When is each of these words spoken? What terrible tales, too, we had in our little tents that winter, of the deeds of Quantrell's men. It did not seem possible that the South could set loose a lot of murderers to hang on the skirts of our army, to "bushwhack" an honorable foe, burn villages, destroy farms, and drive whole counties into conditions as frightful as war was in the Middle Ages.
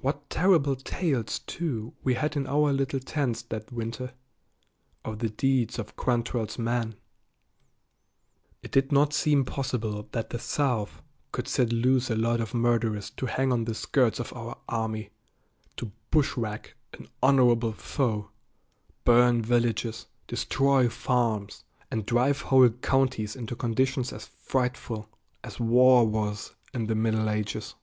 What 0.00 0.30
terrible 0.30 0.76
tales, 0.76 1.40
too, 1.40 1.92
we 2.02 2.14
had 2.14 2.38
in 2.38 2.46
our 2.46 2.72
little 2.72 3.00
tents 3.00 3.42
that 3.42 3.70
winter, 3.70 4.14
of 5.04 5.18
the 5.18 5.28
deeds 5.28 5.78
of 5.78 5.94
Quantrell's 5.94 6.58
men. 6.58 6.94
It 8.62 8.72
did 8.72 8.92
not 8.92 9.12
seem 9.12 9.44
possible 9.44 10.08
that 10.12 10.30
the 10.30 10.38
South 10.38 11.02
could 11.32 11.46
set 11.46 11.70
loose 11.70 12.08
a 12.08 12.14
lot 12.14 12.40
of 12.40 12.54
murderers 12.54 13.10
to 13.10 13.26
hang 13.26 13.52
on 13.52 13.64
the 13.66 13.74
skirts 13.74 14.18
of 14.18 14.32
our 14.32 14.58
army, 14.70 15.10
to 15.76 15.92
"bushwhack" 16.10 16.74
an 16.94 17.08
honorable 17.22 17.72
foe, 17.74 18.30
burn 19.04 19.42
villages, 19.42 20.06
destroy 20.28 20.88
farms, 20.88 21.62
and 21.90 22.06
drive 22.06 22.40
whole 22.40 22.70
counties 22.70 23.36
into 23.36 23.54
conditions 23.54 24.14
as 24.14 24.24
frightful 24.24 25.10
as 25.44 25.60
war 25.60 26.06
was 26.08 26.54
in 26.72 26.86
the 26.86 26.94
Middle 26.94 27.28
Ages. 27.28 27.74